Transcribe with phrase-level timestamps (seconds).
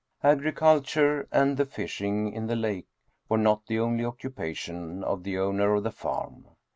[0.23, 2.87] Agriculture and the fishing in the lake
[3.29, 6.47] were not the only occupation of the owner of the farm.